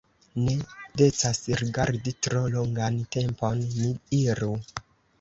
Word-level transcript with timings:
Ne 0.45 0.53
decas 1.01 1.41
rigardi 1.61 2.15
tro 2.29 2.43
longan 2.57 3.01
tempon, 3.19 3.65
ni 3.79 3.95
iru! 4.25 4.55